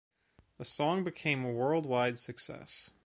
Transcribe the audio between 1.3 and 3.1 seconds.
a world wide success.